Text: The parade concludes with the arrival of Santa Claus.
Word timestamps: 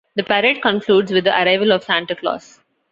The 0.15 0.23
parade 0.23 0.63
concludes 0.63 1.11
with 1.11 1.25
the 1.25 1.39
arrival 1.43 1.71
of 1.71 1.83
Santa 1.83 2.15
Claus. 2.15 2.59